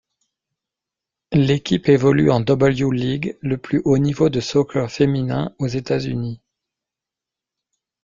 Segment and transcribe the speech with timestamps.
[1.31, 6.41] L'équipe évolue en W-League, le plus haut niveau de soccer féminin aux États-Unis.